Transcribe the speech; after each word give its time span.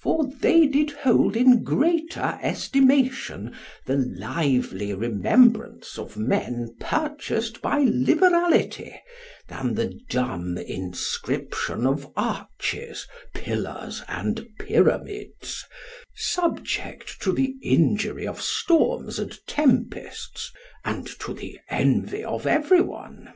For 0.00 0.28
they 0.38 0.68
did 0.68 0.92
hold 0.92 1.36
in 1.36 1.64
greater 1.64 2.38
estimation 2.40 3.56
the 3.86 3.96
lively 3.96 4.94
remembrance 4.94 5.98
of 5.98 6.16
men 6.16 6.76
purchased 6.78 7.60
by 7.60 7.80
liberality 7.80 8.94
than 9.48 9.74
the 9.74 9.98
dumb 10.08 10.56
inscription 10.58 11.88
of 11.88 12.06
arches, 12.16 13.08
pillars, 13.34 14.04
and 14.06 14.46
pyramids, 14.60 15.64
subject 16.14 17.20
to 17.22 17.32
the 17.32 17.56
injury 17.60 18.28
of 18.28 18.40
storms 18.40 19.18
and 19.18 19.44
tempests, 19.48 20.52
and 20.84 21.08
to 21.18 21.34
the 21.34 21.58
envy 21.68 22.22
of 22.22 22.46
everyone. 22.46 23.32